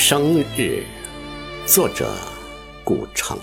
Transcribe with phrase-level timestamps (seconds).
[0.00, 0.84] 生日，
[1.66, 2.08] 作者
[2.84, 3.36] 顾城。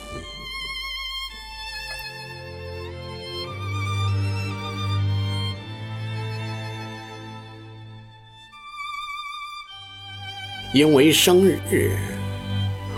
[10.73, 11.97] 因为生日，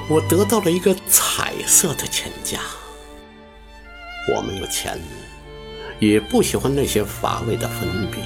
[0.08, 2.60] 我得到了一个彩色的钱夹。
[4.36, 5.00] 我没有钱，
[6.00, 8.20] 也不喜欢那些乏味的粉笔。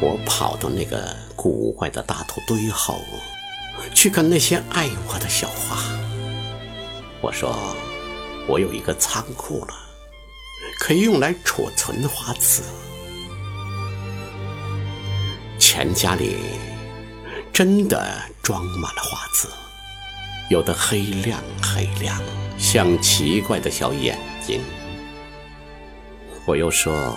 [0.00, 3.00] 我跑到那个古怪的大土堆后，
[3.94, 5.80] 去看那些爱我的小花。
[7.20, 7.56] 我说，
[8.48, 9.74] 我有一个仓库了，
[10.80, 12.64] 可以用来储存花籽。
[15.60, 16.34] 钱夹里
[17.52, 19.48] 真的装满了花籽，
[20.50, 22.20] 有的黑亮黑亮，
[22.58, 24.60] 像奇怪的小眼睛。
[26.46, 27.16] 我又说，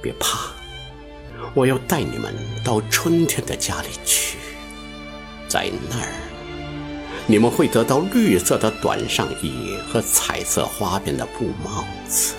[0.00, 0.59] 别怕。
[1.54, 4.38] 我要带你们到春天的家里去，
[5.48, 6.12] 在那儿，
[7.26, 12.34] 你们会得到绿色的短上衣和彩色花边的布帽子。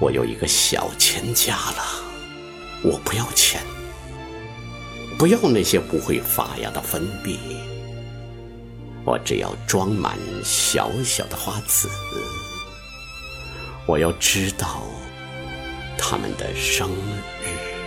[0.00, 1.84] 我有一个小钱夹了，
[2.82, 3.60] 我不要钱，
[5.18, 7.38] 不要那些不会发芽的粉笔，
[9.04, 11.88] 我只要装满小小的花籽。
[13.86, 14.82] 我要知道。
[15.98, 17.85] 他们的生日。